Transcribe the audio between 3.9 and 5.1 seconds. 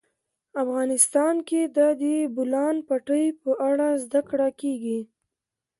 زده کړه کېږي.